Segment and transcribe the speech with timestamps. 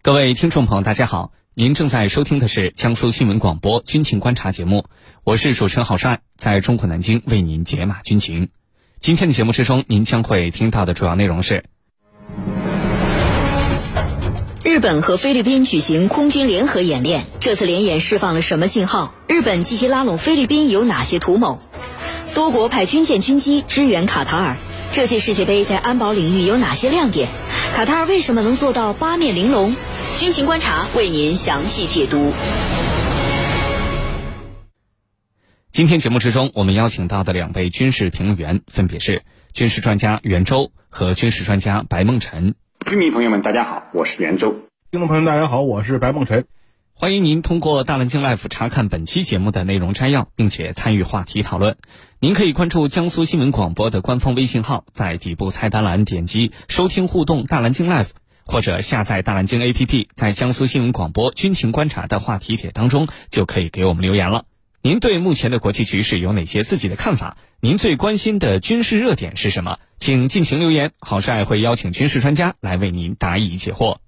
[0.00, 4.84] 各位听众朋友，大家好，您正在收听的是江苏新闻广播军情观察节目，
[5.24, 8.50] 我是主持人郝帅，在中国南京为您解码军情。
[9.00, 11.64] 今天的节目之中，您将会听到的主要内容是：
[14.62, 19.12] 日本和菲律宾举行空军联合演练，这次联演释放了什么信号？
[19.26, 21.58] 日本积极拉拢菲律宾有哪些图谋？
[22.34, 24.56] 多国派军舰、军机支援卡塔尔，
[24.92, 27.28] 这届世界杯在安保领域有哪些亮点？
[27.74, 29.74] 卡塔尔为什么能做到八面玲珑？
[30.18, 32.32] 军情观察为您详细解读。
[35.70, 39.22] 今天节目之中，我们邀请到的两位军事评论员分别是
[39.52, 42.56] 军事专家袁周和军事专家白梦辰。
[42.84, 44.56] 军迷朋友们，大家好，我是袁周。
[44.90, 46.46] 听众朋友们，大家好，我是白梦辰。
[46.94, 51.76] 欢迎您通过大蓝鲸 Life 查看本期节目的内容摘要，并且参与话题讨论。
[52.18, 58.08] 您可以关注江苏新闻广播的官方微信号，在底部菜单栏点击收听互动大蓝鲸 Life，
[58.48, 64.46] 或者下载大蓝鲸 APP，在江苏新闻广播军情观察的话题帖当中就可以给我们留言了。
[64.80, 67.36] 您对目前的国际局势有哪些自己的看法？
[67.60, 69.78] 您最关心的军事热点是什么？
[69.98, 73.98] 请尽情留言，郝帅会邀请军事专家来为您答疑解惑。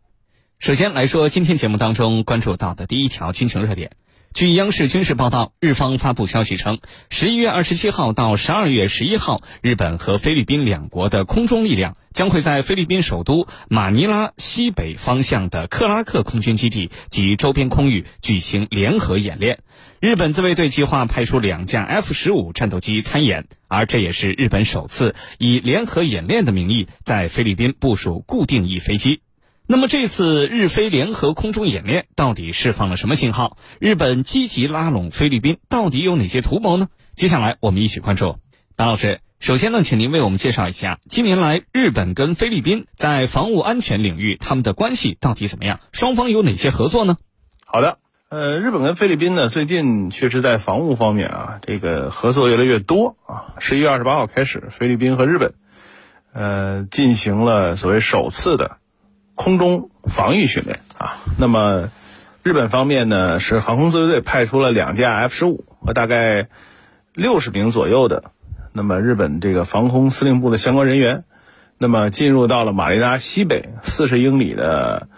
[0.59, 3.93] 首先来说，今天节目当中关注到的第一条军情热点。
[4.33, 6.79] 据央视军事报道，日方发布消息称，
[7.11, 19.61] 十一月二十七号到十二月十一号，日本和菲律宾两国的空中力量将会在菲律宾首都马尼拉西北方向的克拉克空军基地及周边空域举行联合演练。
[20.01, 29.21] 日本自卫队计划派出两架 F 十五战斗机参演，而这也是日本首次以联合演练的名义在菲律宾部署固定翼飞机。
[29.67, 33.57] 那么这次日菲联合空中演练到底释放了什么信号？
[33.79, 36.89] 日本积极拉拢菲律宾到底有哪些图谋呢？
[37.15, 38.39] 接下来我们一起关注。
[38.75, 45.81] 白老师，首先呢，请您为我们介绍一下近年来日本跟菲律宾在防务安全领域他们的关系到底怎么样？
[45.93, 47.17] 双方有哪些合作呢？
[47.65, 47.97] 好的，
[48.29, 53.55] 呃，日本跟菲律宾呢，最近确实在防务方面啊，这个合作越来越多啊。
[53.61, 55.55] 十一月二十八号开始，菲律宾和日本，
[56.35, 58.77] 呃，进行了所谓首次的。
[59.37, 61.91] 空中防御训练啊，那么
[62.43, 66.49] 日本方面呢是航空自卫队派出了两架 F 十五和大概
[67.15, 68.33] 六十名左右的，
[68.73, 71.25] 那么日本这个防空司令部的相关人员，
[71.79, 75.09] 那么进入到了马尼拉西北四十英里的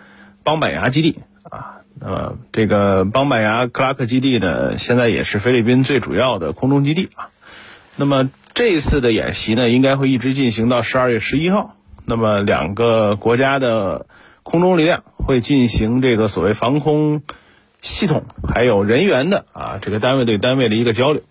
[0.42, 7.30] 邦板牙基地啊，那么这个邦板牙克拉克基地呢，现在也是菲律宾最主要的空中基地啊，
[7.96, 11.76] 那么这一次的演习呢，应该会一直进行到十二月十一号。
[12.04, 14.06] 那么两个国家的
[14.42, 17.22] 空中力量会进行这个所谓防空
[17.78, 21.22] 系统还有人员的啊这个单位对单位的一个交流，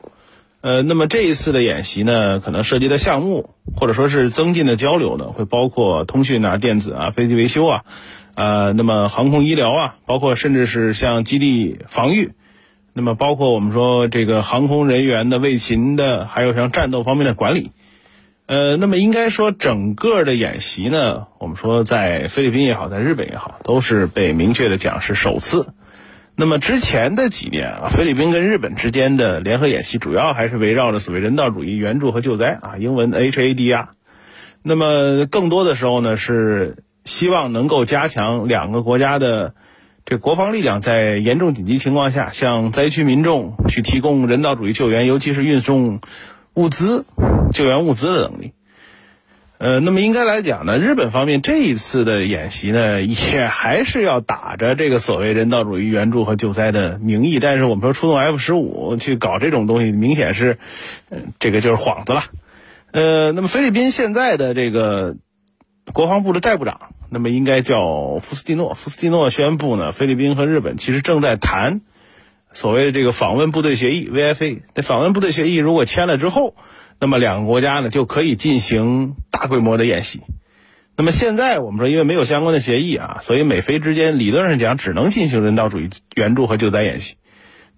[0.62, 7.84] 呃，那么这一次的演习呢，可能涉及的项目或者说是增进的交流呢，会包括通讯啊、电子啊、飞机维修啊，
[8.36, 12.34] 呃，那么航空医疗啊，包括甚至是像基地防御，
[12.94, 17.72] 那么包括我们说这个航空人员的卫勤的，还有像战斗方面的管理。
[18.46, 25.74] 呃，那么应该说，整个的演习呢，我们说在菲律宾也好，在日本也好，都是被明确的讲是首次。
[26.36, 33.88] 那么之前的几年啊，菲律宾跟日本之间的联合演习，主要还是围绕着所谓人道主义援助和救灾啊，英文 HADR。
[34.64, 39.56] 那么更多的时候呢，是希望能够加强两个国家的
[40.06, 46.02] 这国防力量，在严重紧急情况下，向灾区民众去提供人道主义救援，尤其是运送
[46.54, 47.06] 物资。
[47.52, 48.54] 救援物资的能力，
[49.62, 60.58] 呃，那么应该来讲呢，日本方面这一次的演习呢， 也还是要打着这个所谓人道主义援助和救灾的名义，但是我们说出动 F 十五去搞这种东西，明显是，
[61.38, 62.24] 这个就是幌子了。
[62.90, 65.18] 呃，那么菲律宾现在的这个
[65.94, 71.82] 国防部的代部长，那么应该叫福斯蒂诺，福斯蒂诺宣布呢，菲律宾和日本其实正在谈
[72.52, 76.56] 所谓的这个访问部队协议 VFA，这访问部队协议如果签了之后。
[77.02, 80.22] 那么两个国家呢就可以进行大规模的演习。
[80.96, 87.16] 那么现在我们说，因为没有相关的协议啊，所以美菲之间理论上讲只能进行人道主义援助和救灾演习。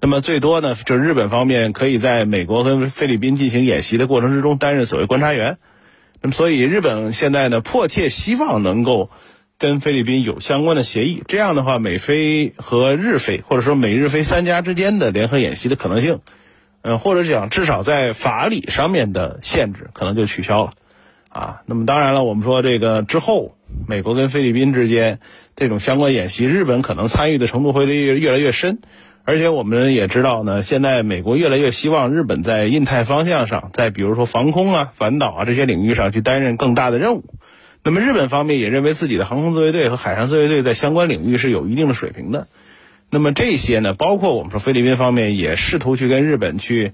[0.02, 5.58] 那么最多呢，就是日本方面可以在美国跟菲律宾进行演习的过程之中担任所谓观察员。
[6.22, 9.10] 那么所以日本现在呢迫切希望能够
[9.58, 16.20] 跟菲律宾有相关的协议，这样的话，美菲和日菲或者说美日菲三家之间的联合演习的可能性。
[16.86, 20.74] 嗯，或者讲，至少在法理上面的限制可能就取消了，
[21.30, 23.56] 啊，那么当然了，我们说这个之后，
[23.88, 25.20] 美国跟菲律宾之间
[25.56, 28.80] 这种相关演习，日本可能参与的程度会越越来越深，
[29.24, 37.24] 而且我们也知道呢，现在美国越来越希望日本在印太方向上，在比如说防空啊、反导啊这些领域上去担任更大的任务，
[37.82, 42.50] 那么日本方面也认为自己的航空自卫队和海上自卫队在相关领域是有一定的水平的。
[43.14, 46.94] 那么这些呢，包括我们说菲律宾方面也试图去跟日本去，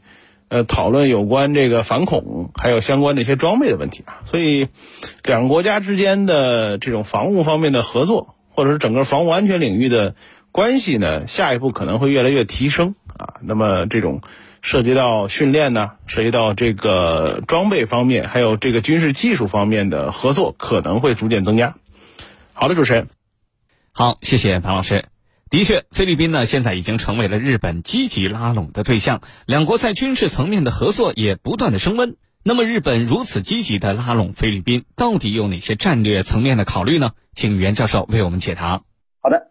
[0.49, 4.21] 呃，讨论有关这个反恐还有相关的一些装备的问题啊。
[4.25, 4.67] 所以，
[5.23, 10.15] 两个国家之间的这种防务方面的合作，或者是整个防务安全领域的
[10.51, 13.39] 关系呢，下一步可能会越来越提升啊。
[13.41, 14.21] 那么这种。
[14.61, 21.75] 涉及到训练呢，涉及到这个装备方面，还有这个军事技术方面的合作可能会逐渐增加。
[22.51, 23.07] 好的，主持人，
[23.93, 25.05] 好，谢谢白老师。
[25.49, 32.17] 的确，菲律宾呢现在已经成为了日本积极拉拢的对象，两国在军事层面的合作也不断的升温。
[32.43, 37.13] 那么，日本如此积极的拉拢菲律宾，到底有哪些战略层面的考虑呢？
[37.33, 38.83] 请袁教授为我们解答。
[39.21, 39.49] 好的，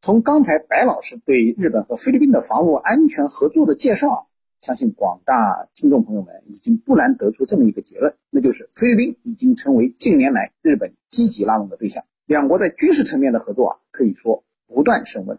[0.00, 4.28] 从刚才白老师对日本和菲律宾的防务安全合作的介绍。
[4.60, 12.04] 相信广大听众朋友们已经不难得出这么一个结论，那就是菲律宾已经成为近年来日本积极拉拢的对象。
[12.26, 15.38] 两国在军事层面的合作啊，可以说不断升温。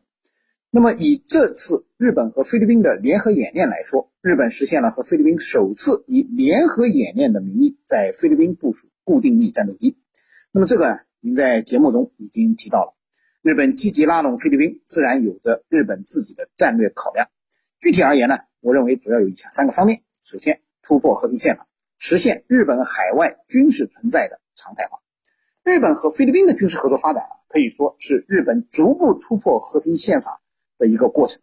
[0.69, 9.97] 那么以这次日本和菲律宾的联合演练来说，日本实现了和菲律宾首次以联合演练的名义在菲律宾部署固定翼战斗机。
[10.51, 12.93] 那么这个呢，您在节目中已经提到了，
[13.41, 17.29] 日本积极拉拢菲律宾，自然有着日本自己的战略考量。
[17.79, 18.37] 具体而言呢？
[18.59, 21.67] 我认为主要有以下三个方面：首先，突破和平宪法，
[21.97, 24.99] 实现日本海外军事存在的常态化。
[25.63, 30.41] 日本和菲律宾的军事合作发展可以说是日本逐步突破和平宪法
[30.79, 31.39] 的一个过程。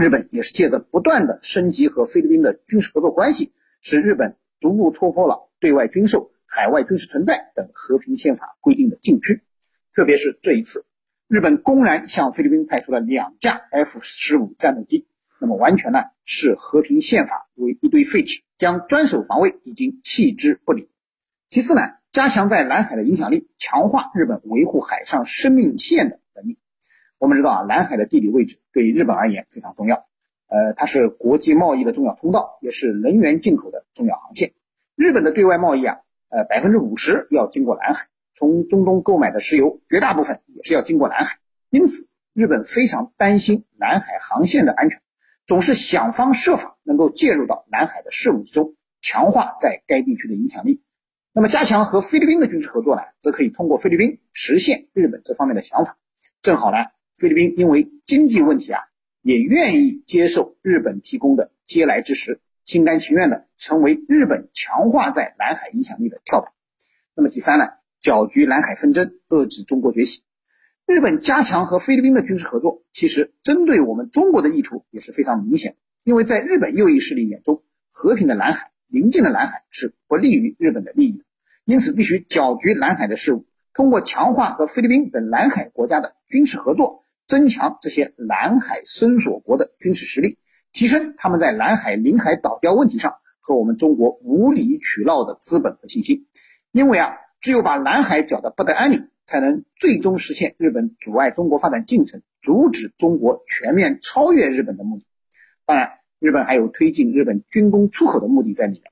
[0.00, 9.42] 日本也是借着不断的升级和菲律宾的军事合作关系，使日本逐步突破了对外军售、海外军事存在等和平宪法规定的禁区。
[9.94, 10.86] 特别是这一次，
[11.28, 15.06] 日本公然向菲律宾派出了两架 F 十五战斗机。
[15.38, 20.90] 那么完全呢视和平宪法为一堆废铁，将专守防卫已经弃之不理。
[21.46, 21.82] 其次呢，
[22.16, 26.58] 加强在南海的影响力，强化日本维护海上生命线的能力。
[27.18, 29.96] 我们知道啊，南海的地理位置对于日本而言非常重要，
[30.48, 34.54] 呃，它是国际贸易的重要通道，也是能源进口的重要航线。
[34.94, 35.98] 日本的对外贸易啊，
[36.30, 41.36] 呃，百分之五十要经过南海，从中东购买的石油绝大部分也是要经过南海，
[41.68, 45.02] 因此日本非常担心南海航线的安全。
[45.46, 50.82] 总是想方设法能够介入到南海的事务之中，强化在该地区的影响力。
[51.38, 55.98] 那么，加强和菲律宾的军事合作呢，则可以通过菲律宾实现日本这方面的想法。
[56.40, 56.78] 正好呢，
[57.14, 58.80] 菲律宾因为经济问题啊，
[59.20, 66.54] 也愿意接受日本提供的嗟来之食，心甘情愿的成为日本强化在南海影响力的跳板。
[67.14, 67.66] 那么，第三呢，
[68.00, 70.22] 搅局南海纷争，遏制中国崛起。
[70.86, 75.76] 日本加强和菲律宾的军事合作，其实针对我们中国的意图也是非常明显。
[76.02, 81.24] 因为在日本右翼势力眼中，和平的南海、宁静的南海是不利于日本的利益的，
[81.66, 90.38] 因此必须搅局南海的事务，通过强化和菲律宾等南海国家的军事合作，增强这些南海伸索国的军事实力，
[90.72, 96.26] 提升他们在南海领海岛礁问题上和我们中国无理取闹的资本和信心。
[96.72, 99.10] 因为啊，只有把南海搅得不得安宁。
[99.28, 105.04] 才能最终实现日本阻碍中国发展进程、阻止中国全面超越日本的目的。
[105.64, 108.84] 当然，日本还有推进日本军工出口的目的在里面。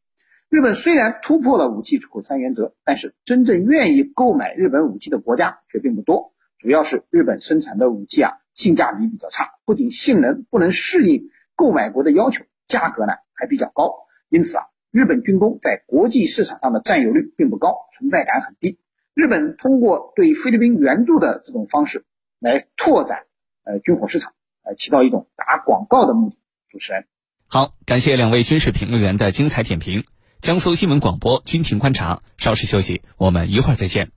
[0.55, 6.33] 日本虽然突破了武器出口三原则，但是真正愿意购买日本武器的国家却并不多。
[6.61, 13.95] 主要是日本生产的武器啊，性价比比较差，不仅性能不能适应购买国的要求，价格呢还比较高。
[14.29, 18.79] 因此啊，日本军工在国际市场上的占有率并不高，存在感很低。
[19.13, 22.05] 日本通过对菲律宾援助的这种方式
[22.39, 23.25] 来拓展
[23.65, 26.39] 呃军火市场，呃起到一种打广告的目的。
[26.71, 27.07] 主持人，
[27.49, 30.05] 好，感谢两位军事评论员的精彩点评。
[30.45, 34.11] 江苏新闻广播军情观察，稍事休息，我们一会儿再见。